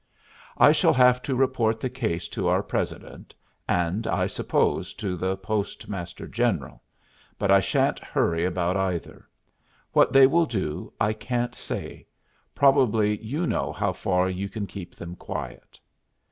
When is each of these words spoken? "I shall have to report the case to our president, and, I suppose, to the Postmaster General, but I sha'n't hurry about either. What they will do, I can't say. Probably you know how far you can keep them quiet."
"I 0.57 0.71
shall 0.71 0.93
have 0.95 1.21
to 1.21 1.35
report 1.35 1.79
the 1.79 1.87
case 1.87 2.27
to 2.29 2.47
our 2.47 2.63
president, 2.63 3.35
and, 3.69 4.07
I 4.07 4.25
suppose, 4.25 4.95
to 4.95 5.15
the 5.15 5.37
Postmaster 5.37 6.27
General, 6.27 6.81
but 7.37 7.51
I 7.51 7.59
sha'n't 7.59 7.99
hurry 7.99 8.43
about 8.43 8.75
either. 8.77 9.29
What 9.93 10.11
they 10.11 10.25
will 10.25 10.47
do, 10.47 10.91
I 10.99 11.13
can't 11.13 11.53
say. 11.53 12.07
Probably 12.55 13.21
you 13.23 13.45
know 13.45 13.71
how 13.71 13.93
far 13.93 14.27
you 14.27 14.49
can 14.49 14.65
keep 14.65 14.95
them 14.95 15.15
quiet." 15.15 15.79